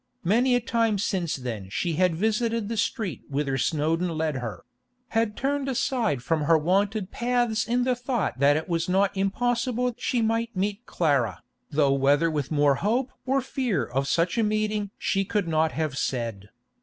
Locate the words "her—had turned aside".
4.37-6.23